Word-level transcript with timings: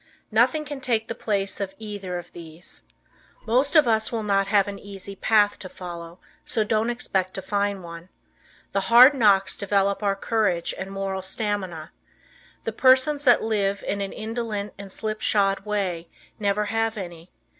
Nothing 0.31 0.65
can 0.65 0.81
take 0.81 1.07
the 1.07 1.13
place 1.13 1.59
of 1.61 1.75
either 1.77 2.17
of 2.17 2.31
these. 2.33 2.81
Most 3.45 3.75
of 3.75 3.87
us 3.87 4.11
will 4.11 4.23
not 4.23 4.47
have 4.47 4.67
an 4.67 4.79
easy 4.79 5.15
path 5.15 5.59
to 5.59 5.69
follow 5.69 6.17
so 6.43 6.63
don't 6.63 6.89
expect 6.89 7.35
to 7.35 7.41
find 7.43 7.83
one. 7.83 8.09
The 8.71 8.79
hard 8.89 9.13
knocks 9.13 9.55
develop 9.55 10.01
our 10.01 10.15
courage 10.15 10.73
and 10.75 10.89
moral 10.89 11.21
stamina. 11.21 11.91
The 12.63 12.71
persons 12.73 13.25
that 13.25 13.43
live 13.43 13.83
in 13.83 14.01
an 14.01 14.11
indolent 14.11 14.73
and 14.75 14.91
slipshod 14.91 15.65
way 15.67 16.07
never 16.39 16.65
have 16.65 16.97
any. 16.97 17.29